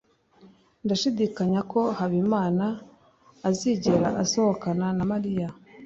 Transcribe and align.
ndashidikanya 0.85 1.59
ko 1.71 1.81
habimana 1.97 2.65
azigera 3.49 4.07
asohokana 4.23 4.85
na 4.97 5.03
mariya 5.11 5.47